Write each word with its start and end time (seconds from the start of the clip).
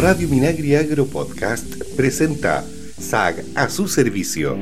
Radio 0.00 0.28
Minagri 0.28 0.76
Agro 0.76 1.04
Podcast 1.04 1.66
presenta 1.94 2.64
SAG 2.98 3.44
a 3.54 3.68
su 3.68 3.86
servicio. 3.86 4.56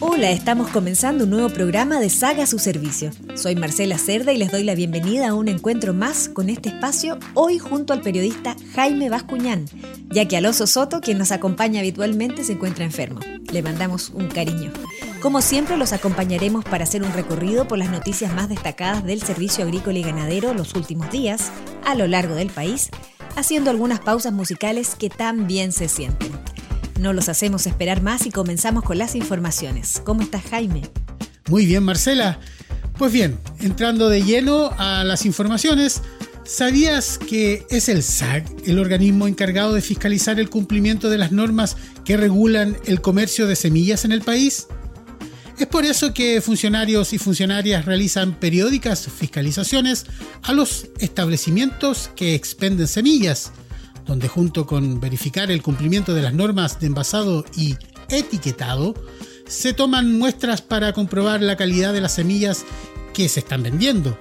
Hola, 0.00 0.30
estamos 0.30 0.70
comenzando 0.70 1.24
un 1.24 1.30
nuevo 1.30 1.50
programa 1.50 2.00
de 2.00 2.08
Saga 2.08 2.44
a 2.44 2.46
su 2.46 2.58
servicio. 2.58 3.10
Soy 3.34 3.56
Marcela 3.56 3.98
Cerda 3.98 4.32
y 4.32 4.38
les 4.38 4.50
doy 4.50 4.64
la 4.64 4.74
bienvenida 4.74 5.28
a 5.28 5.34
un 5.34 5.48
encuentro 5.48 5.92
más 5.92 6.30
con 6.30 6.48
este 6.48 6.70
espacio, 6.70 7.18
hoy 7.34 7.58
junto 7.58 7.92
al 7.92 8.00
periodista 8.00 8.56
Jaime 8.74 9.10
Bascuñán, 9.10 9.66
ya 10.08 10.26
que 10.26 10.38
Alonso 10.38 10.66
Soto, 10.66 11.02
quien 11.02 11.18
nos 11.18 11.30
acompaña 11.30 11.80
habitualmente, 11.80 12.42
se 12.42 12.52
encuentra 12.52 12.86
enfermo. 12.86 13.20
Le 13.52 13.62
mandamos 13.62 14.08
un 14.10 14.28
cariño. 14.28 14.72
Como 15.20 15.42
siempre, 15.42 15.76
los 15.76 15.92
acompañaremos 15.92 16.64
para 16.64 16.84
hacer 16.84 17.02
un 17.02 17.12
recorrido 17.12 17.68
por 17.68 17.76
las 17.76 17.90
noticias 17.90 18.32
más 18.32 18.48
destacadas 18.48 19.04
del 19.04 19.20
servicio 19.20 19.64
agrícola 19.64 19.98
y 19.98 20.02
ganadero 20.02 20.54
los 20.54 20.74
últimos 20.74 21.10
días, 21.10 21.50
a 21.84 21.94
lo 21.94 22.06
largo 22.06 22.34
del 22.34 22.48
país, 22.48 22.88
haciendo 23.40 23.70
algunas 23.70 24.00
pausas 24.00 24.32
musicales 24.32 24.94
que 24.94 25.10
tan 25.10 25.46
bien 25.46 25.72
se 25.72 25.88
sienten. 25.88 26.30
No 27.00 27.12
los 27.12 27.28
hacemos 27.28 27.66
esperar 27.66 28.02
más 28.02 28.26
y 28.26 28.30
comenzamos 28.30 28.84
con 28.84 28.98
las 28.98 29.14
informaciones. 29.14 30.02
¿Cómo 30.04 30.22
estás, 30.22 30.42
Jaime? 30.50 30.82
Muy 31.48 31.64
bien, 31.66 31.82
Marcela. 31.82 32.38
Pues 32.98 33.12
bien, 33.12 33.38
entrando 33.60 34.10
de 34.10 34.22
lleno 34.22 34.70
a 34.76 35.04
las 35.04 35.24
informaciones, 35.24 36.02
¿sabías 36.44 37.16
que 37.16 37.66
es 37.70 37.88
el 37.88 38.02
SAG 38.02 38.44
el 38.66 38.78
organismo 38.78 39.26
encargado 39.26 39.72
de 39.72 39.80
fiscalizar 39.80 40.38
el 40.38 40.50
cumplimiento 40.50 41.08
de 41.08 41.16
las 41.16 41.32
normas 41.32 41.78
que 42.04 42.18
regulan 42.18 42.76
el 42.84 43.00
comercio 43.00 43.46
de 43.46 43.56
semillas 43.56 44.04
en 44.04 44.12
el 44.12 44.20
país? 44.20 44.66
Es 45.60 45.66
por 45.66 45.84
eso 45.84 46.12
que 46.12 46.40
funcionarios 46.40 47.12
y 47.12 47.18
funcionarias 47.18 47.84
realizan 47.84 48.34
periódicas 48.34 49.06
fiscalizaciones 49.08 50.06
a 50.42 50.52
los 50.52 50.88
establecimientos 50.98 52.10
que 52.16 52.34
expenden 52.34 52.88
semillas 52.88 53.52
donde 54.06 54.26
junto 54.26 54.66
con 54.66 54.98
verificar 54.98 55.52
el 55.52 55.62
cumplimiento 55.62 56.14
de 56.14 56.22
las 56.22 56.34
normas 56.34 56.80
de 56.80 56.88
envasado 56.88 57.44
y 57.56 57.76
etiquetado, 58.08 58.94
se 59.46 59.72
toman 59.72 60.18
muestras 60.18 60.62
para 60.62 60.92
comprobar 60.92 61.42
la 61.42 61.56
calidad 61.56 61.92
de 61.92 62.00
las 62.00 62.14
semillas 62.14 62.64
que 63.14 63.28
se 63.28 63.38
están 63.38 63.62
vendiendo. 63.62 64.18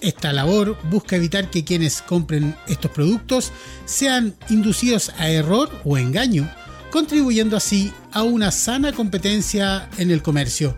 Esta 0.00 0.32
labor 0.32 0.76
busca 0.90 1.14
evitar 1.14 1.48
que 1.48 1.64
quienes 1.64 2.02
compren 2.02 2.56
estos 2.66 2.90
productos 2.90 3.52
sean 3.84 4.34
inducidos 4.50 5.12
a 5.16 5.28
error 5.28 5.70
o 5.84 5.96
engaño, 5.96 6.50
contribuyendo 6.92 7.56
así 7.56 7.90
a 8.12 8.22
una 8.22 8.52
sana 8.52 8.92
competencia 8.92 9.88
en 9.96 10.10
el 10.10 10.22
comercio. 10.22 10.76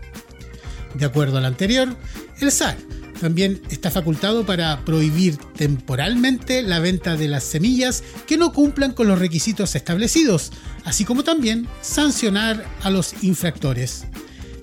De 0.93 1.05
acuerdo 1.05 1.37
al 1.37 1.45
anterior, 1.45 1.93
el 2.39 2.51
SAR 2.53 2.77
también 3.19 3.61
está 3.69 3.91
facultado 3.91 4.45
para 4.45 4.85
prohibir 4.85 5.37
temporalmente 5.57 6.61
la 6.61 6.79
venta 6.79 7.17
de 7.17 7.27
las 7.27 7.43
semillas 7.43 8.01
que 8.27 8.37
no 8.37 8.53
cumplan 8.53 8.93
con 8.93 9.07
los 9.07 9.19
requisitos 9.19 9.75
establecidos, 9.75 10.51
así 10.85 11.03
como 11.03 11.25
también 11.25 11.67
sancionar 11.81 12.65
a 12.81 12.89
los 12.89 13.21
infractores. 13.21 14.05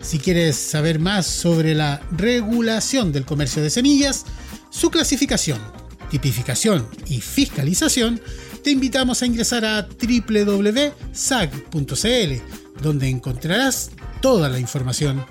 Si 0.00 0.18
quieres 0.18 0.56
saber 0.56 0.98
más 0.98 1.26
sobre 1.26 1.74
la 1.74 2.00
regulación 2.12 3.12
del 3.12 3.26
comercio 3.26 3.62
de 3.62 3.68
semillas, 3.68 4.24
su 4.70 4.90
clasificación, 4.90 5.60
tipificación 6.10 6.86
y 7.06 7.20
fiscalización, 7.20 8.22
te 8.62 8.70
invitamos 8.70 9.22
a 9.22 9.26
ingresar 9.26 9.64
a 9.64 9.82
www.sag.cl, 9.82 10.82
donde 12.82 13.08
encontrarás 13.08 13.90
toda 14.20 14.48
la 14.48 14.58
información. 14.58 15.24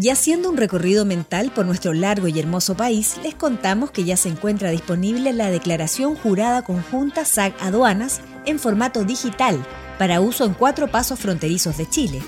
Y 0.00 0.10
haciendo 0.10 0.48
un 0.48 0.56
recorrido 0.56 1.04
mental 1.04 1.50
por 1.52 1.66
nuestro 1.66 1.92
largo 1.92 2.28
y 2.28 2.38
hermoso 2.38 2.76
país, 2.76 3.16
les 3.24 3.34
contamos 3.34 3.90
que 3.90 4.04
ya 4.04 4.16
se 4.16 4.28
encuentra 4.28 4.70
disponible 4.70 5.32
la 5.32 5.50
declaración 5.50 6.14
jurada 6.14 6.62
conjunta 6.62 7.24
SAG 7.24 7.54
Aduanas 7.60 8.20
en 8.46 8.60
formato 8.60 9.04
digital 9.04 9.60
para 9.98 10.20
uso 10.20 10.44
en 10.44 10.54
cuatro 10.54 10.88
pasos 10.88 11.18
fronterizos 11.18 11.76
de 11.76 11.88
Chile. 11.88 12.22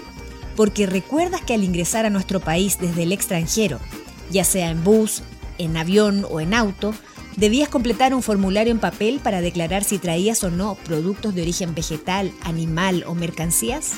Porque 0.56 0.86
recuerdas 0.86 1.40
que 1.42 1.54
al 1.54 1.62
ingresar 1.62 2.04
a 2.04 2.10
nuestro 2.10 2.40
país 2.40 2.78
desde 2.80 3.04
el 3.04 3.12
extranjero, 3.12 3.78
ya 4.32 4.42
sea 4.42 4.70
en 4.70 4.82
bus, 4.82 5.22
en 5.58 5.76
avión 5.76 6.26
o 6.28 6.40
en 6.40 6.54
auto, 6.54 6.92
debías 7.36 7.68
completar 7.68 8.14
un 8.14 8.22
formulario 8.22 8.72
en 8.72 8.78
papel 8.78 9.20
para 9.20 9.40
declarar 9.40 9.84
si 9.84 9.98
traías 9.98 10.44
o 10.44 10.50
no 10.50 10.74
productos 10.74 11.34
de 11.34 11.42
origen 11.42 11.74
vegetal, 11.74 12.32
animal 12.42 13.04
o 13.06 13.14
mercancías? 13.14 13.92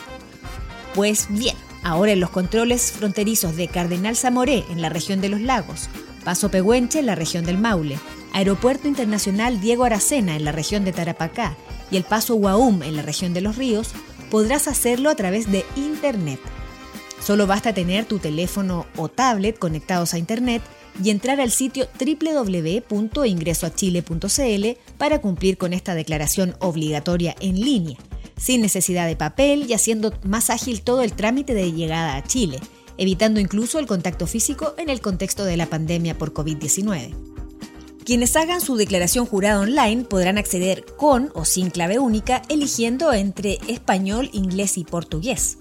Pues 0.95 1.27
bien, 1.31 1.57
Ahora 1.85 2.13
en 2.13 2.21
los 2.21 2.31
controles 2.31 2.93
fronterizos 2.93 3.57
de 3.57 3.69
Cardenal 3.69 4.17
Zamoré, 4.17 4.65
en 4.71 4.81
la 4.81 4.89
región 4.89 5.21
de 5.21 5.29
los 5.29 5.43
lagos, 5.43 5.91
Paso 6.25 6.51
Pehuenche, 6.51 7.01
en 7.01 7.07
la 7.07 7.15
región 7.15 7.45
del 7.45 7.59
Maule, 7.59 7.99
Aeropuerto 8.33 8.89
Internacional 8.89 9.61
Diego 9.61 9.85
Aracena, 9.85 10.35
en 10.35 10.47
la 10.47 10.53
región 10.53 10.87
de 10.87 10.95
Tarapacá, 10.95 11.57
y 11.91 11.99
el 11.99 12.05
Paso 12.05 12.37
Guaum, 12.37 12.83
en 12.83 12.97
la 12.97 13.03
región 13.03 13.35
de 13.35 13.43
los 13.43 13.57
ríos, 13.57 13.93
podrás 14.31 14.67
hacerlo 14.67 15.11
a 15.11 15.15
través 15.15 15.53
de 15.53 15.67
Internet. 15.77 16.41
Solo 17.23 17.47
basta 17.47 17.75
tener 17.75 18.07
tu 18.07 18.19
teléfono 18.19 18.87
o 18.97 19.11
tablet 19.11 19.59
conectados 19.59 20.15
a 20.15 20.19
Internet 20.19 20.63
y 21.03 21.11
entrar 21.11 21.41
al 21.41 21.51
sitio 21.51 21.89
www.ingresoachile.cl 21.99 24.67
para 24.99 25.21
cumplir 25.21 25.59
con 25.59 25.73
esta 25.73 25.95
declaración 25.95 26.55
obligatoria 26.61 27.35
en 27.41 27.61
línea 27.61 27.99
sin 28.37 28.63
necesidad 28.63 29.07
de 29.07 29.17
papel 29.17 29.67
y 29.69 29.75
haciendo 29.75 30.13
más 30.23 30.51
ágil 30.51 30.83
todo 30.83 31.03
el 31.03 31.13
trámite 31.13 31.55
de 31.55 31.73
llegada 31.73 32.17
a 32.17 32.25
Chile, 32.25 32.61
evitando 32.99 33.41
incluso 33.41 33.79
el 33.79 33.87
contacto 33.87 34.27
físico 34.27 34.75
en 34.79 34.91
el 34.91 35.01
contexto 35.01 35.45
de 35.45 35.57
la 35.57 35.67
pandemia 35.67 36.19
por 36.19 36.33
COVID-19. 36.33 37.15
Quienes 38.05 38.37
hagan 38.37 38.61
su 38.61 38.77
declaración 38.77 39.25
jurada 39.25 39.61
online 39.61 40.05
podrán 40.05 40.37
acceder 40.37 40.85
con 40.99 41.31
o 41.35 41.47
sin 41.47 41.71
clave 41.71 41.99
única, 41.99 42.43
eligiendo 42.51 43.15
entre 43.15 43.59
español, 43.67 44.29
inglés 44.35 44.77
y 44.77 44.85
portugués. 44.85 45.57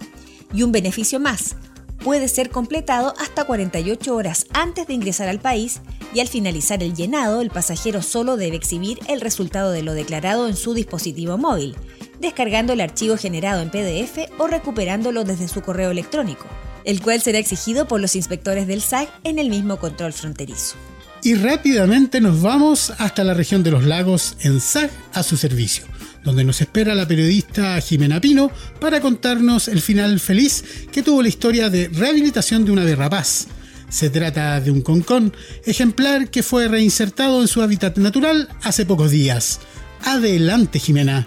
Y 0.53 0.63
un 0.63 0.73
beneficio 0.73 1.21
más, 1.21 1.55
puede 2.03 2.27
ser 2.27 2.49
completado 2.49 3.13
hasta 3.17 3.45
48 3.45 4.15
horas 4.15 4.45
antes 4.53 4.87
de 4.87 4.93
ingresar 4.93 5.29
al 5.29 5.39
país 5.39 5.81
y 6.13 6.19
al 6.19 6.27
finalizar 6.27 6.83
el 6.83 6.93
llenado 6.93 7.41
el 7.41 7.49
pasajero 7.49 8.01
solo 8.01 8.35
debe 8.35 8.57
exhibir 8.57 8.99
el 9.07 9.21
resultado 9.21 9.71
de 9.71 9.83
lo 9.83 9.93
declarado 9.93 10.47
en 10.47 10.55
su 10.55 10.73
dispositivo 10.73 11.37
móvil, 11.37 11.75
descargando 12.19 12.73
el 12.73 12.81
archivo 12.81 13.17
generado 13.17 13.61
en 13.61 13.69
PDF 13.69 14.29
o 14.37 14.47
recuperándolo 14.47 15.23
desde 15.23 15.47
su 15.47 15.61
correo 15.61 15.91
electrónico, 15.91 16.45
el 16.83 17.01
cual 17.01 17.21
será 17.21 17.39
exigido 17.39 17.87
por 17.87 18.01
los 18.01 18.15
inspectores 18.15 18.67
del 18.67 18.81
SAC 18.81 19.09
en 19.23 19.39
el 19.39 19.49
mismo 19.49 19.77
control 19.77 20.13
fronterizo. 20.13 20.75
Y 21.23 21.35
rápidamente 21.35 22.19
nos 22.19 22.41
vamos 22.41 22.91
hasta 22.97 23.23
la 23.23 23.33
región 23.33 23.63
de 23.63 23.71
los 23.71 23.85
lagos 23.85 24.35
en 24.41 24.59
SAC 24.59 24.91
a 25.13 25.23
su 25.23 25.37
servicio, 25.37 25.85
donde 26.25 26.43
nos 26.43 26.59
espera 26.59 26.93
la 26.95 27.07
periodista 27.07 27.79
Jimena 27.79 28.19
Pino 28.19 28.51
para 28.81 28.99
contarnos 28.99 29.69
el 29.69 29.79
final 29.79 30.19
feliz 30.19 30.85
que 30.91 31.01
tuvo 31.01 31.21
la 31.21 31.29
historia 31.29 31.69
de 31.69 31.87
rehabilitación 31.87 32.65
de 32.65 32.71
una 32.71 32.83
de 32.83 32.97
rapaz. 32.97 33.47
Se 33.87 34.09
trata 34.09 34.59
de 34.59 34.71
un 34.71 34.81
concón, 34.81 35.33
ejemplar 35.65 36.29
que 36.29 36.43
fue 36.43 36.67
reinsertado 36.67 37.41
en 37.41 37.47
su 37.47 37.61
hábitat 37.61 37.97
natural 37.97 38.49
hace 38.61 38.85
pocos 38.85 39.11
días. 39.11 39.61
Adelante, 40.03 40.77
Jimena 40.79 41.25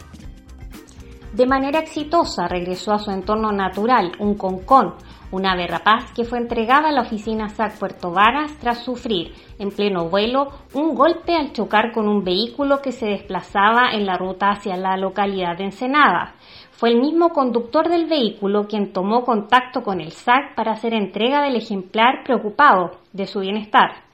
de 1.36 1.46
manera 1.46 1.80
exitosa 1.80 2.48
regresó 2.48 2.94
a 2.94 2.98
su 2.98 3.10
entorno 3.10 3.52
natural, 3.52 4.12
un 4.18 4.36
concón, 4.36 4.94
una 5.31 5.53
ave 5.53 5.66
rapaz 5.66 6.12
que 6.12 6.25
fue 6.25 6.38
entregada 6.38 6.88
a 6.88 6.92
la 6.92 7.03
oficina 7.03 7.48
SAC 7.48 7.78
Puerto 7.78 8.12
Varas 8.12 8.56
tras 8.59 8.84
sufrir, 8.84 9.32
en 9.59 9.70
pleno 9.70 10.09
vuelo, 10.09 10.48
un 10.75 10.94
golpe 10.94 11.34
al 11.34 11.53
chocar 11.53 11.92
con 11.92 12.09
un 12.09 12.25
vehículo 12.25 12.81
que 12.81 12.92
se 12.92 13.06
desplazaba 13.06 13.91
en 13.92 14.06
la 14.06 14.16
ruta 14.16 14.50
hacia 14.50 14.76
la 14.76 14.97
localidad 14.97 15.56
de 15.59 15.64
Ensenada. 15.64 16.34
Fue 16.70 16.91
el 16.91 17.00
mismo 17.00 17.31
conductor 17.31 17.88
del 17.88 18.06
vehículo 18.06 18.66
quien 18.69 18.92
tomó 18.92 19.25
contacto 19.25 19.82
con 19.82 20.00
el 20.00 20.12
SAC 20.12 20.54
para 20.54 20.72
hacer 20.72 20.94
entrega 20.94 21.43
del 21.43 21.56
ejemplar 21.56 22.22
preocupado 22.25 22.93
de 23.12 23.26
su 23.26 23.41
bienestar. 23.41 24.06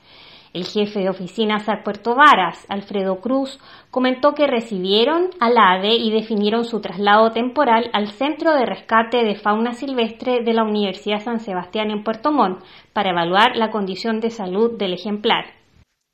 El 0.52 0.66
jefe 0.66 1.00
de 1.00 1.08
oficinas 1.08 1.66
a 1.70 1.82
Puerto 1.82 2.14
Varas, 2.14 2.66
Alfredo 2.68 3.20
Cruz, 3.20 3.58
comentó 3.90 4.34
que 4.34 4.46
recibieron 4.46 5.30
al 5.40 5.56
ave 5.56 5.94
y 5.94 6.10
definieron 6.10 6.66
su 6.66 6.80
traslado 6.80 7.32
temporal 7.32 7.88
al 7.94 8.08
Centro 8.08 8.54
de 8.54 8.66
Rescate 8.66 9.24
de 9.24 9.34
Fauna 9.34 9.72
Silvestre 9.72 10.44
de 10.44 10.52
la 10.52 10.64
Universidad 10.64 11.24
San 11.24 11.40
Sebastián 11.40 11.90
en 11.90 12.04
Puerto 12.04 12.32
Montt 12.32 12.62
para 12.92 13.10
evaluar 13.10 13.56
la 13.56 13.70
condición 13.70 14.20
de 14.20 14.28
salud 14.28 14.76
del 14.76 14.92
ejemplar. 14.92 15.46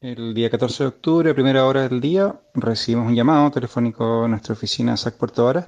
El 0.01 0.33
día 0.35 0.49
14 0.49 0.85
de 0.85 0.89
octubre, 0.89 1.31
a 1.31 1.35
primera 1.35 1.67
hora 1.67 1.89
del 1.89 2.01
día, 2.01 2.33
recibimos 2.55 3.09
un 3.09 3.17
llamado 3.17 3.51
telefónico 3.51 4.25
a 4.25 4.29
nuestra 4.29 4.53
oficina 4.53 4.97
SAC 4.97 5.17
Puerto 5.17 5.47
Varas. 5.47 5.67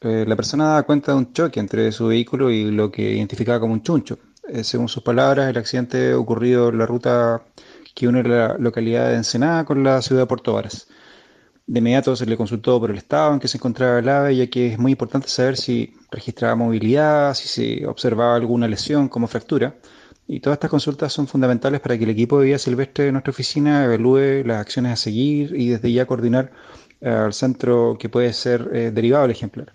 Eh, 0.00 0.24
la 0.26 0.36
persona 0.36 0.68
daba 0.68 0.84
cuenta 0.84 1.12
de 1.12 1.18
un 1.18 1.34
choque 1.34 1.60
entre 1.60 1.92
su 1.92 2.06
vehículo 2.06 2.50
y 2.50 2.70
lo 2.70 2.90
que 2.90 3.02
identificaba 3.02 3.60
como 3.60 3.74
un 3.74 3.82
chuncho. 3.82 4.18
Eh, 4.48 4.64
según 4.64 4.88
sus 4.88 5.02
palabras, 5.02 5.50
el 5.50 5.58
accidente 5.58 6.14
ocurrido 6.14 6.68
en 6.70 6.78
la 6.78 6.86
ruta 6.86 7.42
que 7.94 8.08
une 8.08 8.22
la 8.22 8.56
localidad 8.58 9.08
de 9.10 9.16
Ensenada 9.16 9.64
con 9.64 9.82
la 9.84 10.02
ciudad 10.02 10.22
de 10.22 10.26
Puerto 10.26 10.52
Varas. 10.54 10.88
De 11.66 11.78
inmediato 11.78 12.14
se 12.14 12.26
le 12.26 12.36
consultó 12.36 12.78
por 12.78 12.90
el 12.90 12.98
estado 12.98 13.32
en 13.32 13.40
que 13.40 13.48
se 13.48 13.56
encontraba 13.56 13.98
el 13.98 14.08
ave, 14.08 14.36
ya 14.36 14.46
que 14.48 14.72
es 14.72 14.78
muy 14.78 14.92
importante 14.92 15.28
saber 15.28 15.56
si 15.56 15.94
registraba 16.10 16.54
movilidad, 16.56 17.34
si 17.34 17.48
se 17.48 17.86
observaba 17.86 18.36
alguna 18.36 18.68
lesión 18.68 19.08
como 19.08 19.26
fractura, 19.28 19.76
Y 20.26 20.40
todas 20.40 20.56
estas 20.56 20.70
consultas 20.70 21.12
son 21.12 21.26
fundamentales 21.26 21.80
para 21.80 21.98
que 21.98 22.04
el 22.04 22.10
equipo 22.10 22.38
de 22.38 22.46
vida 22.46 22.58
silvestre 22.58 23.04
de 23.06 23.12
nuestra 23.12 23.30
oficina 23.30 23.84
evalúe 23.84 24.42
las 24.44 24.58
acciones 24.60 24.92
a 24.92 24.96
seguir 24.96 25.54
y 25.54 25.68
desde 25.70 25.92
ya 25.92 26.06
coordinar 26.06 26.50
eh, 27.00 27.08
al 27.10 27.32
centro 27.34 27.96
que 27.98 28.08
puede 28.08 28.32
ser 28.32 28.70
eh, 28.72 28.90
derivado 28.90 29.22
del 29.24 29.32
ejemplar. 29.32 29.74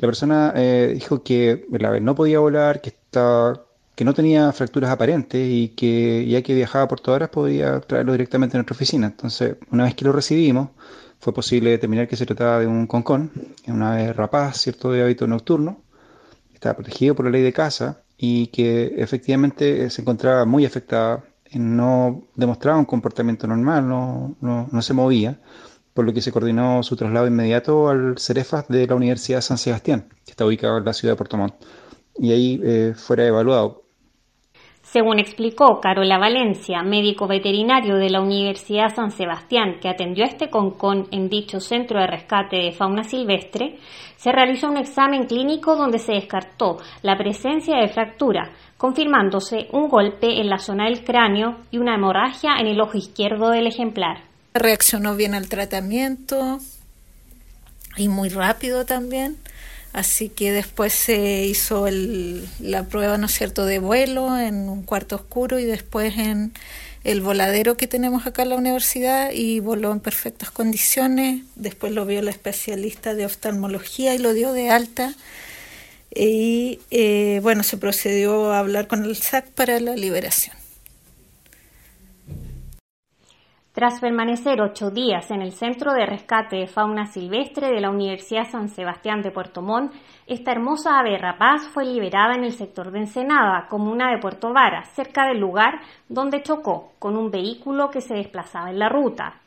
La 0.00 0.08
persona 0.08 0.52
eh, 0.56 0.92
dijo 0.94 1.22
que 1.22 1.66
la 1.70 1.90
vez 1.90 2.02
no 2.02 2.14
podía 2.14 2.38
volar, 2.40 2.80
que 2.80 2.90
estaba 2.90 3.64
que 3.94 4.04
no 4.04 4.14
tenía 4.14 4.52
fracturas 4.52 4.90
aparentes 4.90 5.46
y 5.48 5.68
que 5.70 6.26
ya 6.26 6.42
que 6.42 6.54
viajaba 6.54 6.88
por 6.88 7.00
todas 7.00 7.16
horas 7.16 7.28
podía 7.30 7.80
traerlo 7.80 8.12
directamente 8.12 8.56
a 8.56 8.58
nuestra 8.58 8.74
oficina. 8.74 9.06
Entonces, 9.06 9.56
una 9.70 9.84
vez 9.84 9.94
que 9.94 10.04
lo 10.04 10.12
recibimos, 10.12 10.70
fue 11.22 11.32
posible 11.32 11.70
determinar 11.70 12.08
que 12.08 12.16
se 12.16 12.26
trataba 12.26 12.58
de 12.58 12.66
un 12.66 12.86
concón, 12.86 13.30
una 13.68 13.92
ave 13.92 14.12
rapaz, 14.12 14.58
cierto, 14.58 14.90
de 14.90 15.02
hábito 15.02 15.26
nocturno, 15.26 15.80
estaba 16.52 16.76
protegido 16.76 17.14
por 17.14 17.26
la 17.26 17.30
ley 17.30 17.42
de 17.42 17.52
caza 17.52 17.98
y 18.16 18.48
que 18.48 18.94
efectivamente 18.98 19.88
se 19.90 20.02
encontraba 20.02 20.44
muy 20.46 20.64
afectada, 20.64 21.24
no 21.54 22.22
demostraba 22.34 22.78
un 22.78 22.86
comportamiento 22.86 23.46
normal, 23.46 23.88
no, 23.88 24.34
no, 24.40 24.68
no 24.72 24.82
se 24.82 24.94
movía, 24.94 25.38
por 25.94 26.04
lo 26.04 26.12
que 26.12 26.22
se 26.22 26.32
coordinó 26.32 26.82
su 26.82 26.96
traslado 26.96 27.26
inmediato 27.26 27.88
al 27.88 28.18
Cerefas 28.18 28.66
de 28.68 28.86
la 28.86 28.94
Universidad 28.94 29.42
San 29.42 29.58
Sebastián, 29.58 30.08
que 30.24 30.32
está 30.32 30.46
ubicado 30.46 30.78
en 30.78 30.84
la 30.84 30.92
ciudad 30.92 31.12
de 31.12 31.18
Puerto 31.18 31.36
y 32.18 32.32
ahí 32.32 32.60
eh, 32.62 32.92
fuera 32.94 33.26
evaluado 33.26 33.82
según 34.92 35.18
explicó 35.20 35.80
Carola 35.80 36.18
Valencia, 36.18 36.82
médico 36.82 37.26
veterinario 37.26 37.96
de 37.96 38.10
la 38.10 38.20
Universidad 38.20 38.94
San 38.94 39.10
Sebastián 39.10 39.78
que 39.80 39.88
atendió 39.88 40.22
a 40.22 40.28
este 40.28 40.50
concón 40.50 41.08
en 41.10 41.30
dicho 41.30 41.60
centro 41.60 41.98
de 41.98 42.06
rescate 42.06 42.56
de 42.56 42.72
fauna 42.72 43.02
silvestre, 43.02 43.78
se 44.16 44.32
realizó 44.32 44.68
un 44.68 44.76
examen 44.76 45.24
clínico 45.24 45.76
donde 45.76 45.98
se 45.98 46.12
descartó 46.12 46.76
la 47.00 47.16
presencia 47.16 47.78
de 47.78 47.88
fractura, 47.88 48.52
confirmándose 48.76 49.68
un 49.72 49.88
golpe 49.88 50.40
en 50.40 50.50
la 50.50 50.58
zona 50.58 50.84
del 50.84 51.04
cráneo 51.04 51.56
y 51.70 51.78
una 51.78 51.94
hemorragia 51.94 52.56
en 52.60 52.66
el 52.66 52.78
ojo 52.78 52.98
izquierdo 52.98 53.48
del 53.48 53.68
ejemplar. 53.68 54.24
Reaccionó 54.52 55.16
bien 55.16 55.32
al 55.32 55.48
tratamiento 55.48 56.58
y 57.96 58.08
muy 58.08 58.28
rápido 58.28 58.84
también. 58.84 59.38
Así 59.92 60.30
que 60.30 60.52
después 60.52 60.94
se 60.94 61.44
hizo 61.44 61.86
la 62.60 62.84
prueba, 62.84 63.18
¿no 63.18 63.26
es 63.26 63.32
cierto?, 63.32 63.66
de 63.66 63.78
vuelo 63.78 64.38
en 64.38 64.68
un 64.68 64.82
cuarto 64.82 65.16
oscuro 65.16 65.58
y 65.58 65.64
después 65.64 66.16
en 66.16 66.54
el 67.04 67.20
voladero 67.20 67.76
que 67.76 67.86
tenemos 67.86 68.26
acá 68.26 68.42
en 68.42 68.50
la 68.50 68.56
universidad 68.56 69.32
y 69.32 69.60
voló 69.60 69.92
en 69.92 70.00
perfectas 70.00 70.50
condiciones. 70.50 71.42
Después 71.56 71.92
lo 71.92 72.06
vio 72.06 72.22
la 72.22 72.30
especialista 72.30 73.14
de 73.14 73.26
oftalmología 73.26 74.14
y 74.14 74.18
lo 74.18 74.32
dio 74.32 74.52
de 74.52 74.70
alta. 74.70 75.14
Y 76.14 76.80
eh, 76.90 77.40
bueno, 77.42 77.62
se 77.62 77.76
procedió 77.76 78.52
a 78.52 78.60
hablar 78.60 78.86
con 78.86 79.04
el 79.04 79.16
SAC 79.16 79.50
para 79.50 79.80
la 79.80 79.96
liberación. 79.96 80.61
Tras 83.72 84.00
permanecer 84.00 84.60
ocho 84.60 84.90
días 84.90 85.30
en 85.30 85.40
el 85.40 85.52
Centro 85.52 85.94
de 85.94 86.04
Rescate 86.04 86.56
de 86.56 86.66
Fauna 86.66 87.06
Silvestre 87.06 87.70
de 87.70 87.80
la 87.80 87.88
Universidad 87.88 88.44
San 88.50 88.68
Sebastián 88.68 89.22
de 89.22 89.30
Puerto 89.30 89.62
Montt, 89.62 89.94
esta 90.26 90.52
hermosa 90.52 90.98
ave 90.98 91.16
rapaz 91.16 91.66
fue 91.72 91.86
liberada 91.86 92.34
en 92.34 92.44
el 92.44 92.52
sector 92.52 92.90
de 92.90 92.98
Ensenada, 92.98 93.68
comuna 93.70 94.10
de 94.10 94.18
Puerto 94.18 94.52
Vara, 94.52 94.84
cerca 94.84 95.26
del 95.26 95.40
lugar 95.40 95.80
donde 96.06 96.42
chocó 96.42 96.92
con 96.98 97.16
un 97.16 97.30
vehículo 97.30 97.88
que 97.88 98.02
se 98.02 98.12
desplazaba 98.12 98.68
en 98.68 98.78
la 98.78 98.90
ruta. 98.90 99.40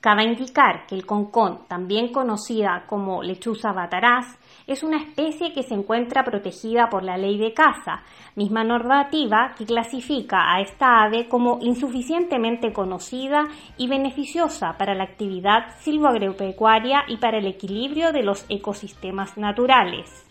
Cabe 0.00 0.22
indicar 0.22 0.86
que 0.86 0.94
el 0.94 1.04
concón, 1.04 1.66
también 1.66 2.12
conocida 2.12 2.84
como 2.86 3.20
lechuza 3.20 3.72
bataraz, 3.72 4.38
es 4.66 4.82
una 4.82 4.98
especie 4.98 5.52
que 5.52 5.62
se 5.62 5.74
encuentra 5.74 6.24
protegida 6.24 6.88
por 6.90 7.02
la 7.02 7.16
ley 7.16 7.38
de 7.38 7.52
caza, 7.52 8.02
misma 8.36 8.64
normativa 8.64 9.54
que 9.56 9.66
clasifica 9.66 10.54
a 10.54 10.60
esta 10.60 11.02
ave 11.02 11.28
como 11.28 11.58
insuficientemente 11.60 12.72
conocida 12.72 13.48
y 13.76 13.88
beneficiosa 13.88 14.76
para 14.78 14.94
la 14.94 15.04
actividad 15.04 15.76
silvoagropecuaria 15.80 17.04
y 17.08 17.16
para 17.18 17.38
el 17.38 17.46
equilibrio 17.46 18.12
de 18.12 18.22
los 18.22 18.46
ecosistemas 18.48 19.36
naturales. 19.36 20.26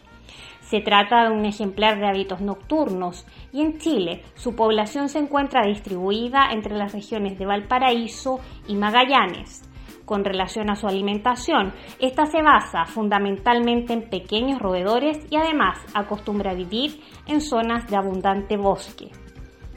Se 0.62 0.80
trata 0.80 1.26
de 1.26 1.32
un 1.32 1.46
ejemplar 1.46 2.00
de 2.00 2.08
hábitos 2.08 2.40
nocturnos 2.40 3.28
y 3.52 3.60
en 3.60 3.78
Chile 3.78 4.24
su 4.36 4.56
población 4.56 5.10
se 5.10 5.20
encuentra 5.20 5.66
distribuida 5.66 6.52
entre 6.54 6.78
las 6.78 6.94
regiones 6.94 7.38
de 7.38 7.46
Valparaíso 7.46 8.40
y 8.70 8.76
Magallanes. 8.76 9.71
Con 10.12 10.26
relación 10.26 10.70
a 10.70 10.76
su 10.76 10.90
alimentación, 10.90 11.72
esta 11.98 12.26
se 12.26 12.42
basa 12.42 12.84
fundamentalmente 12.84 13.94
en 13.94 14.10
pequeños 14.10 14.60
roedores 14.60 15.26
y 15.30 15.38
además 15.38 15.80
acostumbra 15.94 16.52
a 16.52 16.54
vivir 16.54 17.00
en 17.28 17.40
zonas 17.40 17.90
de 17.90 17.96
abundante 17.96 18.58
bosque. 18.58 19.08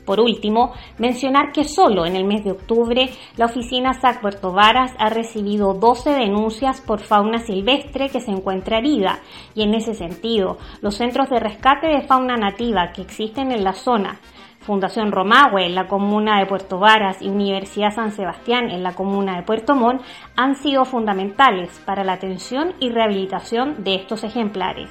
Por 0.05 0.19
último, 0.19 0.73
mencionar 0.99 1.53
que 1.53 1.63
solo 1.63 2.05
en 2.05 2.17
el 2.17 2.25
mes 2.25 2.43
de 2.43 2.51
octubre 2.51 3.11
la 3.37 3.47
oficina 3.47 3.93
SAC 3.93 4.23
Puerto 4.23 4.51
Varas 4.51 4.93
ha 4.99 5.09
recibido 5.09 5.73
12 5.73 6.11
denuncias 6.11 6.81
por 6.81 6.99
fauna 6.99 7.39
silvestre 7.39 8.09
que 8.09 8.21
se 8.21 8.33
encuentra 8.33 8.79
herida 8.79 9.21
y 9.55 9.63
en 9.63 9.75
ese 9.75 9.95
sentido 9.95 10.59
los 10.83 10.97
centros 10.97 11.31
de 11.31 11.39
rescate 11.39 11.87
de 11.87 12.09
fauna 12.09 12.37
nativa 12.37 12.91
que 12.93 13.03
existen 13.03 13.53
en 13.53 13.63
la 13.63 13.73
zona 13.73 14.19
Fundación 14.67 15.13
Romagüe 15.13 15.67
en 15.67 15.75
la 15.75 15.89
comuna 15.89 16.39
de 16.41 16.47
Puerto 16.47 16.79
Varas 16.79 17.21
y 17.21 17.29
Universidad 17.29 17.95
San 17.95 18.13
Sebastián 18.13 18.71
en 18.71 18.83
la 18.83 18.95
comuna 18.95 19.37
de 19.37 19.43
Puerto 19.43 19.75
Montt 19.75 20.01
han 20.37 20.57
sido 20.57 20.87
fundamentales 20.87 21.71
para 21.85 22.03
la 22.03 22.15
atención 22.15 22.73
y 22.81 22.89
rehabilitación 22.89 23.85
de 23.85 23.97
estos 23.97 24.25
ejemplares. 24.25 24.89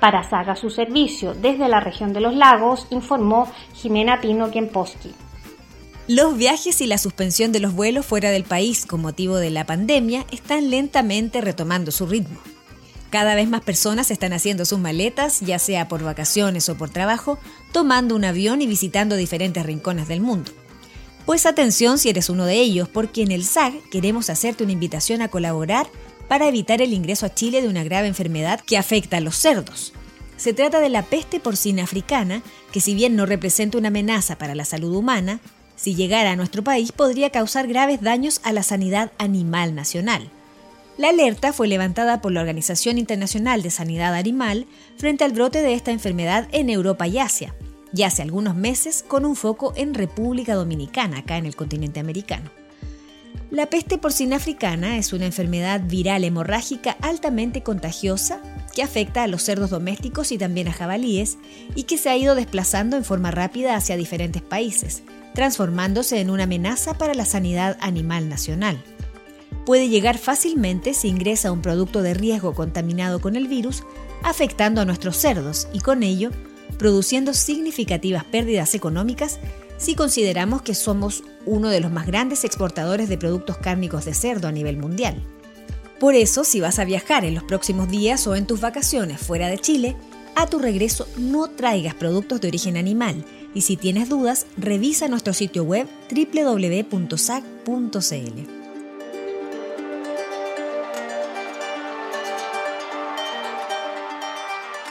Para 0.00 0.24
Saga 0.24 0.56
su 0.56 0.70
servicio 0.70 1.34
desde 1.34 1.68
la 1.68 1.78
región 1.78 2.12
de 2.12 2.20
los 2.20 2.34
lagos, 2.34 2.88
informó 2.90 3.46
Jimena 3.74 4.20
Pino 4.20 4.50
Kemposki. 4.50 5.12
Los 6.08 6.36
viajes 6.36 6.80
y 6.80 6.86
la 6.86 6.98
suspensión 6.98 7.52
de 7.52 7.60
los 7.60 7.74
vuelos 7.74 8.06
fuera 8.06 8.30
del 8.30 8.44
país 8.44 8.86
con 8.86 9.00
motivo 9.00 9.36
de 9.36 9.50
la 9.50 9.64
pandemia 9.64 10.24
están 10.32 10.70
lentamente 10.70 11.40
retomando 11.40 11.92
su 11.92 12.06
ritmo. 12.06 12.38
Cada 13.10 13.34
vez 13.34 13.48
más 13.48 13.62
personas 13.62 14.10
están 14.10 14.34
haciendo 14.34 14.64
sus 14.64 14.78
maletas, 14.78 15.40
ya 15.40 15.58
sea 15.58 15.88
por 15.88 16.02
vacaciones 16.02 16.68
o 16.68 16.76
por 16.76 16.90
trabajo, 16.90 17.38
tomando 17.72 18.14
un 18.14 18.24
avión 18.24 18.60
y 18.60 18.66
visitando 18.66 19.16
diferentes 19.16 19.64
rincones 19.64 20.08
del 20.08 20.20
mundo. 20.20 20.52
Pues 21.24 21.46
atención 21.46 21.98
si 21.98 22.10
eres 22.10 22.28
uno 22.28 22.44
de 22.44 22.56
ellos, 22.56 22.88
porque 22.88 23.22
en 23.22 23.32
el 23.32 23.44
SAG 23.44 23.72
queremos 23.90 24.30
hacerte 24.30 24.64
una 24.64 24.72
invitación 24.72 25.22
a 25.22 25.28
colaborar 25.28 25.86
para 26.28 26.48
evitar 26.48 26.82
el 26.82 26.92
ingreso 26.92 27.24
a 27.24 27.34
Chile 27.34 27.62
de 27.62 27.68
una 27.68 27.84
grave 27.84 28.08
enfermedad 28.08 28.60
que 28.60 28.76
afecta 28.76 29.16
a 29.16 29.20
los 29.20 29.36
cerdos. 29.36 29.92
Se 30.36 30.52
trata 30.52 30.80
de 30.80 30.88
la 30.88 31.02
peste 31.02 31.40
porcina 31.40 31.84
africana, 31.84 32.42
que 32.72 32.80
si 32.80 32.94
bien 32.94 33.16
no 33.16 33.26
representa 33.26 33.78
una 33.78 33.88
amenaza 33.88 34.36
para 34.36 34.54
la 34.54 34.64
salud 34.64 34.94
humana, 34.94 35.40
si 35.76 35.94
llegara 35.94 36.32
a 36.32 36.36
nuestro 36.36 36.62
país 36.62 36.92
podría 36.92 37.30
causar 37.30 37.66
graves 37.66 38.02
daños 38.02 38.40
a 38.44 38.52
la 38.52 38.62
sanidad 38.62 39.12
animal 39.18 39.74
nacional. 39.74 40.30
La 40.98 41.10
alerta 41.10 41.52
fue 41.52 41.68
levantada 41.68 42.20
por 42.20 42.32
la 42.32 42.40
Organización 42.40 42.98
Internacional 42.98 43.62
de 43.62 43.70
Sanidad 43.70 44.16
Animal 44.16 44.66
frente 44.96 45.22
al 45.22 45.32
brote 45.32 45.62
de 45.62 45.74
esta 45.74 45.92
enfermedad 45.92 46.48
en 46.50 46.68
Europa 46.68 47.06
y 47.06 47.20
Asia, 47.20 47.54
ya 47.92 48.08
hace 48.08 48.22
algunos 48.22 48.56
meses 48.56 49.04
con 49.06 49.24
un 49.24 49.36
foco 49.36 49.72
en 49.76 49.94
República 49.94 50.56
Dominicana, 50.56 51.18
acá 51.18 51.36
en 51.36 51.46
el 51.46 51.54
continente 51.54 52.00
americano. 52.00 52.50
La 53.52 53.66
peste 53.66 53.96
porcina 53.96 54.36
africana 54.36 54.98
es 54.98 55.12
una 55.12 55.26
enfermedad 55.26 55.82
viral 55.86 56.24
hemorrágica 56.24 56.96
altamente 57.00 57.62
contagiosa 57.62 58.40
que 58.74 58.82
afecta 58.82 59.22
a 59.22 59.28
los 59.28 59.42
cerdos 59.42 59.70
domésticos 59.70 60.32
y 60.32 60.38
también 60.38 60.66
a 60.66 60.72
jabalíes 60.72 61.38
y 61.76 61.84
que 61.84 61.96
se 61.96 62.10
ha 62.10 62.16
ido 62.16 62.34
desplazando 62.34 62.96
en 62.96 63.04
forma 63.04 63.30
rápida 63.30 63.76
hacia 63.76 63.96
diferentes 63.96 64.42
países, 64.42 65.04
transformándose 65.32 66.20
en 66.20 66.30
una 66.30 66.42
amenaza 66.42 66.98
para 66.98 67.14
la 67.14 67.24
sanidad 67.24 67.78
animal 67.80 68.28
nacional 68.28 68.82
puede 69.68 69.90
llegar 69.90 70.16
fácilmente 70.16 70.94
si 70.94 71.08
ingresa 71.08 71.52
un 71.52 71.60
producto 71.60 72.00
de 72.00 72.14
riesgo 72.14 72.54
contaminado 72.54 73.20
con 73.20 73.36
el 73.36 73.48
virus, 73.48 73.82
afectando 74.22 74.80
a 74.80 74.86
nuestros 74.86 75.18
cerdos 75.18 75.68
y 75.74 75.80
con 75.80 76.02
ello 76.02 76.30
produciendo 76.78 77.34
significativas 77.34 78.24
pérdidas 78.24 78.74
económicas 78.74 79.38
si 79.76 79.94
consideramos 79.94 80.62
que 80.62 80.74
somos 80.74 81.22
uno 81.44 81.68
de 81.68 81.80
los 81.80 81.92
más 81.92 82.06
grandes 82.06 82.44
exportadores 82.44 83.10
de 83.10 83.18
productos 83.18 83.58
cárnicos 83.58 84.06
de 84.06 84.14
cerdo 84.14 84.48
a 84.48 84.52
nivel 84.52 84.78
mundial. 84.78 85.22
Por 86.00 86.14
eso, 86.14 86.44
si 86.44 86.60
vas 86.60 86.78
a 86.78 86.86
viajar 86.86 87.26
en 87.26 87.34
los 87.34 87.44
próximos 87.44 87.90
días 87.90 88.26
o 88.26 88.36
en 88.36 88.46
tus 88.46 88.62
vacaciones 88.62 89.20
fuera 89.20 89.48
de 89.48 89.58
Chile, 89.58 89.96
a 90.34 90.46
tu 90.46 90.60
regreso 90.60 91.06
no 91.18 91.46
traigas 91.46 91.92
productos 91.92 92.40
de 92.40 92.48
origen 92.48 92.78
animal 92.78 93.22
y 93.54 93.60
si 93.60 93.76
tienes 93.76 94.08
dudas, 94.08 94.46
revisa 94.56 95.08
nuestro 95.08 95.34
sitio 95.34 95.62
web 95.62 95.86
www.sac.cl. 96.10 96.98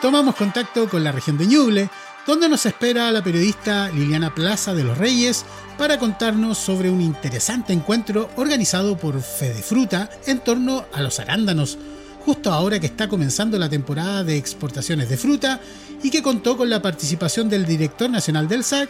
tomamos 0.02 0.36
contacto 0.36 0.88
con 0.90 1.04
la 1.04 1.12
región 1.12 1.38
de 1.38 1.48
Ñuble, 1.48 1.90
donde 2.26 2.50
nos 2.50 2.66
espera 2.66 3.12
la 3.12 3.24
periodista 3.24 3.90
Liliana 3.90 4.34
Plaza 4.34 4.74
de 4.74 4.84
los 4.84 4.98
Reyes 4.98 5.46
para 5.78 5.98
contarnos 5.98 6.58
sobre 6.58 6.90
un 6.90 7.02
interesante 7.02 7.74
encuentro 7.74 8.30
organizado 8.36 8.98
por 8.98 9.22
Fede 9.22 9.62
Fruta 9.62 10.10
en 10.26 10.40
torno 10.40 10.86
a 10.94 11.02
los 11.02 11.20
arándanos, 11.20 11.78
justo 12.26 12.52
ahora 12.52 12.80
que 12.80 12.88
está 12.88 13.08
comenzando 13.08 13.58
la 13.58 13.70
temporada 13.70 14.24
de 14.24 14.38
exportaciones 14.38 15.10
de 15.10 15.18
fruta 15.18 15.62
y 16.04 16.10
que 16.10 16.22
contó 16.22 16.58
con 16.58 16.70
la 16.70 16.82
participación 16.82 17.50
del 17.50 17.66
director 17.66 18.10
nacional 18.10 18.48
del 18.48 18.64
SAC, 18.64 18.90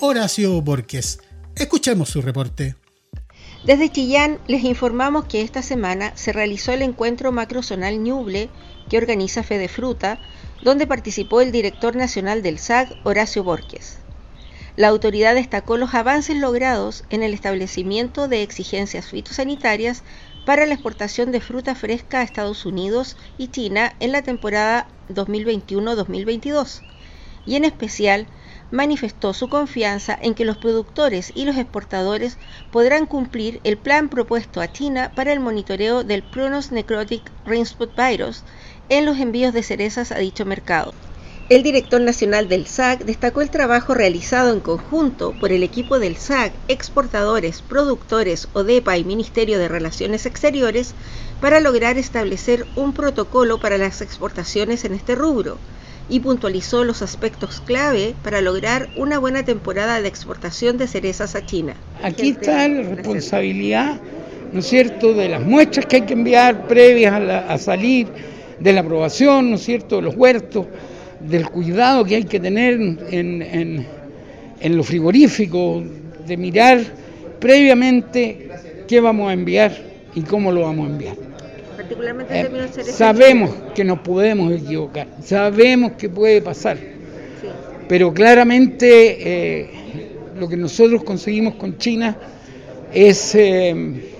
Horacio 0.00 0.60
Borges. 0.62 1.20
Escuchemos 1.54 2.08
su 2.08 2.22
reporte. 2.22 2.76
Desde 3.64 3.90
Chillán 3.90 4.38
les 4.46 4.64
informamos 4.64 5.26
que 5.26 5.42
esta 5.42 5.62
semana 5.62 6.16
se 6.16 6.32
realizó 6.32 6.72
el 6.72 6.82
encuentro 6.82 7.32
macrozonal 7.32 8.02
Ñuble 8.02 8.48
que 8.88 8.96
organiza 8.96 9.42
Fede 9.42 9.68
Fruta, 9.68 10.18
donde 10.62 10.86
participó 10.86 11.40
el 11.40 11.52
director 11.52 11.96
nacional 11.96 12.42
del 12.42 12.58
SAG, 12.58 12.96
Horacio 13.04 13.44
Borges. 13.44 13.98
La 14.76 14.88
autoridad 14.88 15.34
destacó 15.34 15.76
los 15.76 15.94
avances 15.94 16.36
logrados 16.36 17.04
en 17.10 17.22
el 17.22 17.34
establecimiento 17.34 18.28
de 18.28 18.42
exigencias 18.42 19.06
fitosanitarias 19.06 20.02
para 20.44 20.66
la 20.66 20.74
exportación 20.74 21.32
de 21.32 21.40
fruta 21.40 21.74
fresca 21.74 22.20
a 22.20 22.22
Estados 22.22 22.64
Unidos 22.64 23.16
y 23.38 23.48
China 23.48 23.94
en 24.00 24.12
la 24.12 24.22
temporada 24.22 24.86
2021-2022 25.08 26.82
y 27.44 27.56
en 27.56 27.64
especial 27.64 28.26
manifestó 28.70 29.32
su 29.32 29.48
confianza 29.48 30.16
en 30.20 30.34
que 30.34 30.44
los 30.44 30.58
productores 30.58 31.32
y 31.34 31.44
los 31.44 31.56
exportadores 31.56 32.36
podrán 32.70 33.06
cumplir 33.06 33.60
el 33.64 33.78
plan 33.78 34.10
propuesto 34.10 34.60
a 34.60 34.70
China 34.70 35.12
para 35.14 35.32
el 35.32 35.40
monitoreo 35.40 36.04
del 36.04 36.22
Prunus 36.22 36.70
necrotic 36.70 37.32
ringspot 37.46 37.96
virus 37.96 38.44
en 38.88 39.06
los 39.06 39.18
envíos 39.18 39.52
de 39.52 39.62
cerezas 39.62 40.12
a 40.12 40.18
dicho 40.18 40.44
mercado. 40.44 40.94
El 41.48 41.62
director 41.62 42.00
nacional 42.00 42.46
del 42.48 42.66
SAC 42.66 43.04
destacó 43.04 43.40
el 43.40 43.48
trabajo 43.48 43.94
realizado 43.94 44.52
en 44.52 44.60
conjunto 44.60 45.32
por 45.40 45.50
el 45.50 45.62
equipo 45.62 45.98
del 45.98 46.16
SAC, 46.16 46.52
exportadores, 46.68 47.62
productores, 47.62 48.48
ODEPA 48.52 48.98
y 48.98 49.04
Ministerio 49.04 49.58
de 49.58 49.68
Relaciones 49.68 50.26
Exteriores 50.26 50.94
para 51.40 51.60
lograr 51.60 51.96
establecer 51.96 52.66
un 52.76 52.92
protocolo 52.92 53.58
para 53.58 53.78
las 53.78 54.02
exportaciones 54.02 54.84
en 54.84 54.92
este 54.92 55.14
rubro 55.14 55.56
y 56.08 56.20
puntualizó 56.20 56.84
los 56.84 57.02
aspectos 57.02 57.62
clave 57.64 58.14
para 58.22 58.40
lograr 58.40 58.88
una 58.96 59.18
buena 59.18 59.42
temporada 59.44 60.00
de 60.00 60.08
exportación 60.08 60.78
de 60.78 60.86
cerezas 60.86 61.34
a 61.34 61.44
China. 61.44 61.74
Aquí 62.02 62.30
está 62.30 62.68
la 62.68 62.94
responsabilidad, 62.94 64.00
¿no 64.52 64.60
es 64.60 64.66
cierto?, 64.66 65.14
de 65.14 65.28
las 65.28 65.42
muestras 65.42 65.86
que 65.86 65.96
hay 65.96 66.02
que 66.02 66.14
enviar 66.14 66.66
previas 66.66 67.14
a, 67.14 67.58
salir, 67.58 68.08
de 68.60 68.72
la 68.72 68.80
aprobación, 68.80 69.50
¿no 69.50 69.56
es 69.56 69.62
cierto?, 69.62 69.96
de 69.96 70.02
los 70.02 70.16
huertos, 70.16 70.66
del 71.20 71.48
cuidado 71.50 72.04
que 72.04 72.16
hay 72.16 72.24
que 72.24 72.40
tener 72.40 72.74
en, 72.74 73.42
en, 73.42 73.86
en 74.60 74.76
lo 74.76 74.82
frigorífico, 74.82 75.82
de 76.26 76.36
mirar 76.36 76.80
previamente 77.40 78.48
qué 78.86 79.00
vamos 79.00 79.30
a 79.30 79.32
enviar 79.32 79.72
y 80.14 80.22
cómo 80.22 80.52
lo 80.52 80.62
vamos 80.62 80.86
a 80.88 80.90
enviar 80.90 81.28
particularmente 81.88 82.40
eh, 82.40 82.82
Sabemos 82.84 83.50
que 83.74 83.84
nos 83.84 84.00
podemos 84.00 84.52
equivocar, 84.52 85.06
sabemos 85.22 85.92
que 85.92 86.08
puede 86.08 86.42
pasar, 86.42 86.76
pero 87.88 88.12
claramente 88.12 88.88
eh, 89.60 89.70
lo 90.38 90.48
que 90.48 90.56
nosotros 90.56 91.04
conseguimos 91.04 91.54
con 91.54 91.78
China 91.78 92.16
es 92.92 93.34
eh, 93.34 94.10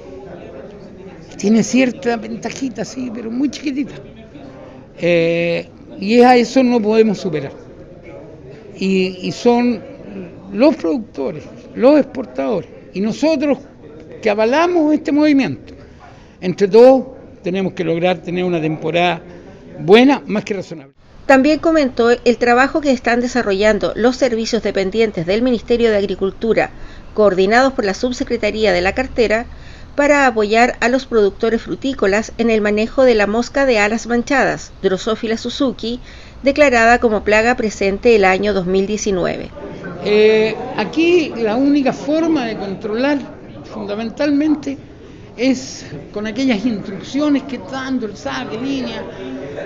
tiene 1.37 1.63
cierta 1.63 2.17
ventajita, 2.17 2.85
sí, 2.85 3.11
pero 3.15 3.31
muy 3.31 3.51
chiquitita. 3.51 3.95
Y 5.01 6.21
a 6.21 6.37
eso 6.37 6.63
no 6.63 6.81
podemos 6.81 7.19
superar. 7.19 7.53
y 8.79 9.33
son 9.33 9.83
los 10.53 10.77
productores, 10.77 11.45
los 11.75 11.99
exportadores 11.99 12.71
y 12.95 13.01
nosotros 13.01 13.59
que 14.21 14.31
avalamos 14.31 14.93
este 14.93 15.13
movimiento. 15.13 15.75
Entre 16.41 16.69
todos 16.69 17.07
tenemos 17.43 17.73
que 17.73 17.85
lograr 17.85 18.19
tener 18.19 18.45
una 18.45 18.61
temporada 18.61 19.23
buena, 19.81 20.23
más 20.27 20.45
que 20.45 20.55
razonable. 20.55 20.95
También 21.27 21.59
comentó 21.59 22.11
el 22.11 22.39
trabajo 22.39 22.81
que 22.81 22.91
están 22.91 23.21
desarrollando 23.21 23.93
los 23.95 24.17
servicios 24.17 24.63
dependientes 24.63 25.27
del 25.27 25.43
Ministerio 25.43 25.91
de 25.91 25.99
Agricultura, 25.99 26.71
coordinados 27.15 27.75
por 27.75 27.85
la 27.85 27.93
Subsecretaría 27.93 28.73
de 28.73 28.81
la 28.81 28.95
Cartera, 28.95 29.45
para 29.99 30.29
apoyar 30.29 30.77
a 30.79 30.89
los 30.89 31.07
productores 31.07 31.61
frutícolas 31.61 32.31
en 32.39 32.51
el 32.51 32.61
manejo 32.61 33.03
de 33.03 33.17
la 33.17 33.27
mosca 33.27 33.67
de 33.67 33.81
alas 33.81 34.07
manchadas, 34.07 34.71
Drosophila 34.81 35.37
Suzuki, 35.37 35.99
declarada 36.45 37.01
como 37.01 37.25
plaga 37.25 37.57
presente 37.57 38.15
el 38.15 38.25
año 38.25 38.55
2019. 38.55 39.51
Eh, 40.05 40.55
aquí 40.77 41.33
la 41.37 41.57
única 41.57 41.93
forma 41.93 42.47
de 42.47 42.57
controlar 42.57 43.19
fundamentalmente 43.65 44.79
es 45.37 45.85
con 46.13 46.29
aquellas 46.29 46.65
instrucciones 46.65 47.43
que 47.43 47.57
está 47.57 47.83
dando 47.83 48.07
el 48.07 48.17
SAC 48.17 48.53
línea, 48.53 49.03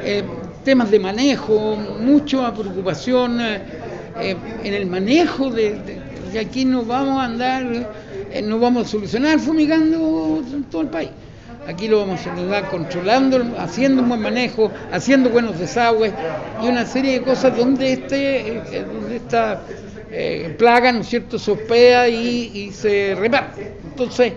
eh, 0.03 0.25
temas 0.65 0.91
de 0.91 0.99
manejo, 0.99 1.77
mucha 1.77 2.55
preocupación 2.55 3.39
eh, 3.39 3.61
eh, 4.19 4.37
en 4.65 4.73
el 4.73 4.87
manejo 4.87 5.51
de, 5.51 5.79
que 6.33 6.39
aquí 6.39 6.65
no 6.65 6.87
vamos 6.87 7.21
a 7.21 7.27
andar, 7.27 7.93
no 8.41 8.59
vamos 8.59 8.87
a 8.87 8.89
solucionar 8.89 9.39
fumigando 9.39 10.43
todo 10.71 10.83
el 10.83 10.89
país. 10.89 11.11
Aquí 11.67 11.87
lo 11.87 12.01
vamos 12.01 12.21
a 12.21 12.25
solucionar 12.25 12.69
controlando, 12.71 13.41
haciendo 13.59 14.03
un 14.03 14.09
buen 14.09 14.21
manejo, 14.21 14.71
haciendo 14.91 15.31
buenos 15.31 15.59
desagües 15.59 16.12
y 16.62 16.67
una 16.67 16.87
serie 16.87 17.21
de 17.21 17.23
cosas 17.23 17.57
donde, 17.57 17.93
este, 17.93 18.62
donde 18.85 19.17
esta 19.17 19.62
plaga, 20.59 20.93
¿no 20.93 21.01
es 21.01 21.09
cierto?, 21.09 21.39
se 21.39 21.51
hospeda 21.53 22.09
y, 22.09 22.71
se 22.73 23.15
reparte. 23.15 23.75
Entonces, 23.85 24.33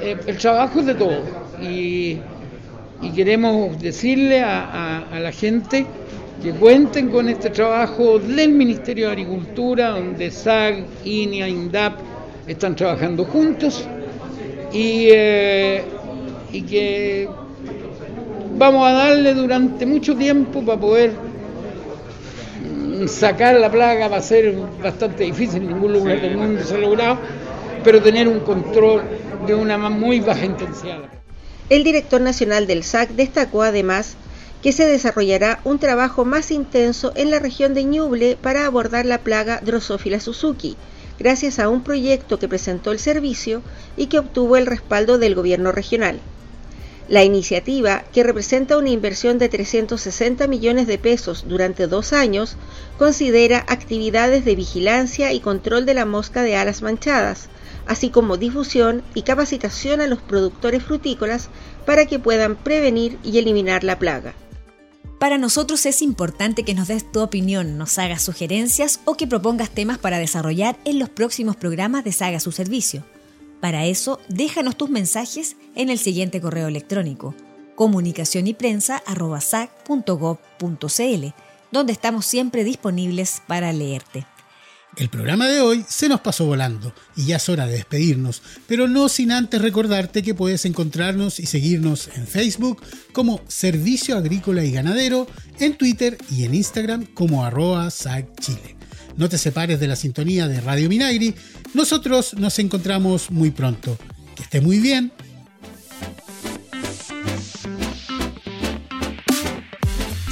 eh, 0.00 0.16
el 0.26 0.38
trabajo 0.38 0.80
es 0.80 0.86
de 0.86 0.94
todo 0.94 1.22
y, 1.60 2.20
queremos 3.14 3.78
decirle 3.80 4.40
a, 4.40 5.06
la 5.20 5.30
gente 5.30 5.84
que 6.42 6.52
cuenten 6.52 7.10
con 7.10 7.28
este 7.28 7.50
trabajo 7.50 8.18
del 8.18 8.52
Ministerio 8.52 9.06
de 9.06 9.12
Agricultura, 9.12 9.90
donde 9.90 10.30
SAG, 10.30 10.84
INIA, 11.04 11.46
INDAP 11.46 11.98
están 12.46 12.76
trabajando 12.76 13.24
juntos 13.24 13.86
y, 14.72 15.08
eh, 15.12 15.84
y 16.52 16.62
que 16.62 17.28
vamos 18.56 18.86
a 18.86 18.92
darle 18.92 19.34
durante 19.34 19.86
mucho 19.86 20.16
tiempo 20.16 20.62
para 20.62 20.80
poder 20.80 21.12
sacar 23.08 23.56
la 23.56 23.70
plaga 23.70 24.08
va 24.08 24.18
a 24.18 24.22
ser 24.22 24.54
bastante 24.82 25.24
difícil, 25.24 25.62
en 25.62 25.68
ningún 25.68 25.92
lugar 25.92 26.20
del 26.20 26.36
mundo 26.36 26.62
se 26.64 26.74
ha 26.74 26.78
logrado, 26.78 27.18
pero 27.82 28.02
tener 28.02 28.28
un 28.28 28.40
control 28.40 29.02
de 29.46 29.54
una 29.54 29.76
muy 29.76 30.20
baja 30.20 30.44
intensidad. 30.44 30.98
El 31.70 31.82
director 31.82 32.20
nacional 32.20 32.66
del 32.66 32.84
SAC 32.84 33.10
destacó 33.10 33.62
además 33.62 34.16
que 34.62 34.72
se 34.72 34.86
desarrollará 34.86 35.60
un 35.64 35.78
trabajo 35.78 36.24
más 36.24 36.50
intenso 36.50 37.12
en 37.16 37.30
la 37.30 37.38
región 37.38 37.74
de 37.74 37.84
Ñuble 37.84 38.38
para 38.40 38.66
abordar 38.66 39.04
la 39.04 39.18
plaga 39.18 39.60
Drosophila 39.62 40.20
Suzuki, 40.20 40.76
gracias 41.18 41.58
a 41.58 41.68
un 41.68 41.82
proyecto 41.82 42.38
que 42.38 42.48
presentó 42.48 42.92
el 42.92 42.98
servicio 42.98 43.62
y 43.96 44.06
que 44.06 44.18
obtuvo 44.18 44.56
el 44.56 44.66
respaldo 44.66 45.18
del 45.18 45.34
gobierno 45.34 45.72
regional. 45.72 46.20
La 47.08 47.22
iniciativa, 47.22 48.02
que 48.14 48.22
representa 48.22 48.78
una 48.78 48.88
inversión 48.88 49.38
de 49.38 49.50
360 49.50 50.46
millones 50.46 50.86
de 50.86 50.96
pesos 50.96 51.44
durante 51.46 51.86
dos 51.86 52.14
años, 52.14 52.56
considera 52.98 53.64
actividades 53.68 54.46
de 54.46 54.56
vigilancia 54.56 55.32
y 55.34 55.40
control 55.40 55.84
de 55.84 55.92
la 55.92 56.06
mosca 56.06 56.42
de 56.42 56.56
alas 56.56 56.80
manchadas, 56.80 57.48
así 57.86 58.08
como 58.08 58.38
difusión 58.38 59.02
y 59.14 59.22
capacitación 59.22 60.00
a 60.00 60.06
los 60.06 60.22
productores 60.22 60.82
frutícolas 60.82 61.50
para 61.84 62.06
que 62.06 62.18
puedan 62.18 62.56
prevenir 62.56 63.18
y 63.22 63.36
eliminar 63.38 63.84
la 63.84 63.98
plaga. 63.98 64.34
Para 65.24 65.38
nosotros 65.38 65.86
es 65.86 66.02
importante 66.02 66.64
que 66.64 66.74
nos 66.74 66.88
des 66.88 67.10
tu 67.10 67.22
opinión, 67.22 67.78
nos 67.78 67.98
hagas 67.98 68.20
sugerencias 68.20 69.00
o 69.06 69.14
que 69.14 69.26
propongas 69.26 69.70
temas 69.70 69.96
para 69.96 70.18
desarrollar 70.18 70.76
en 70.84 70.98
los 70.98 71.08
próximos 71.08 71.56
programas 71.56 72.04
de 72.04 72.12
Saga 72.12 72.40
su 72.40 72.52
servicio. 72.52 73.06
Para 73.58 73.86
eso, 73.86 74.20
déjanos 74.28 74.76
tus 74.76 74.90
mensajes 74.90 75.56
en 75.76 75.88
el 75.88 75.98
siguiente 75.98 76.42
correo 76.42 76.68
electrónico 76.68 77.34
comunicación 77.74 78.48
y 78.48 78.52
donde 81.72 81.94
estamos 81.94 82.26
siempre 82.26 82.62
disponibles 82.62 83.40
para 83.46 83.72
leerte. 83.72 84.26
El 84.96 85.08
programa 85.08 85.48
de 85.48 85.60
hoy 85.60 85.84
se 85.88 86.08
nos 86.08 86.20
pasó 86.20 86.46
volando 86.46 86.94
y 87.16 87.26
ya 87.26 87.36
es 87.36 87.48
hora 87.48 87.66
de 87.66 87.72
despedirnos, 87.72 88.42
pero 88.68 88.86
no 88.86 89.08
sin 89.08 89.32
antes 89.32 89.60
recordarte 89.60 90.22
que 90.22 90.34
puedes 90.34 90.64
encontrarnos 90.66 91.40
y 91.40 91.46
seguirnos 91.46 92.08
en 92.14 92.28
Facebook 92.28 92.80
como 93.12 93.40
Servicio 93.48 94.16
Agrícola 94.16 94.64
y 94.64 94.70
Ganadero, 94.70 95.26
en 95.58 95.76
Twitter 95.76 96.16
y 96.30 96.44
en 96.44 96.54
Instagram 96.54 97.06
como 97.06 97.44
arroba 97.44 97.88
Chile. 98.40 98.76
No 99.16 99.28
te 99.28 99.36
separes 99.36 99.80
de 99.80 99.88
la 99.88 99.96
sintonía 99.96 100.46
de 100.46 100.60
Radio 100.60 100.88
Minagri, 100.88 101.34
nosotros 101.72 102.34
nos 102.34 102.58
encontramos 102.60 103.32
muy 103.32 103.50
pronto. 103.50 103.98
Que 104.36 104.42
esté 104.44 104.60
muy 104.60 104.78
bien. 104.78 105.12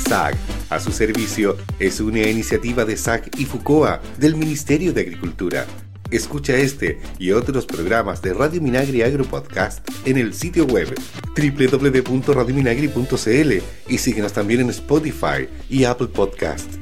SAG 0.09 0.37
a 0.75 0.81
su 0.81 0.91
servicio 0.93 1.57
es 1.79 2.01
una 2.01 2.21
iniciativa 2.21 2.85
de 2.85 2.97
SAC 2.97 3.39
y 3.39 3.45
FUCOA 3.45 4.01
del 4.19 4.35
Ministerio 4.37 4.93
de 4.93 5.03
Agricultura. 5.03 5.67
Escucha 6.11 6.57
este 6.57 7.01
y 7.19 7.31
otros 7.33 7.67
programas 7.67 8.23
de 8.23 8.35
Radio 8.35 8.61
Minagri 8.61 9.03
Agro 9.03 9.25
Podcast 9.25 9.89
en 10.05 10.19
el 10.19 10.35
sitio 10.35 10.67
web 10.67 10.93
www.radiominagri.cl 11.37 13.53
y 13.89 13.99
síguenos 13.99 14.33
también 14.33 14.61
en 14.61 14.71
Spotify 14.71 15.49
y 15.71 15.85
Apple 15.85 16.09
Podcast. 16.09 16.82